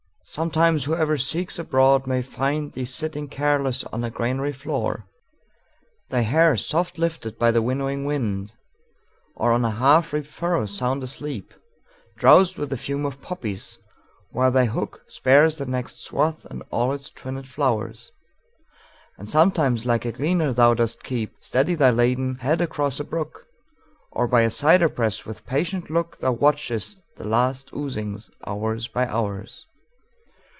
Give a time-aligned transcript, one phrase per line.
[0.23, 5.05] Sometimes whoever seeks abroad may findThee sitting careless on a granary floor,
[6.07, 8.53] Thy hair soft lifted by the winnowing wind;
[9.35, 11.53] Or on a half reap'd furrow sound asleep,
[12.15, 13.77] Drowsed with the fume of poppies,
[14.29, 20.53] while thy hookSpares the next swath and all its twinèd flowers:And sometimes like a gleaner
[20.53, 23.47] thou dost keepSteady thy laden head across a brook;
[24.11, 29.05] Or by a cyder press, with patient look, Thou watchest the last oozings, hours by
[29.09, 29.65] hours.